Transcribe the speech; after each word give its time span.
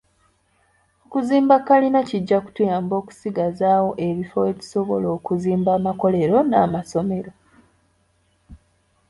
Okuzimba 1.05 1.55
kalina 1.67 1.99
kijja 2.09 2.37
kutuyamba 2.45 2.93
okusigazaawo 3.01 3.89
ebifo 4.07 4.37
we 4.45 4.51
tusobola 4.59 5.07
okuzimba 5.17 5.69
amakolero 5.79 6.35
n’amasomero. 6.49 7.31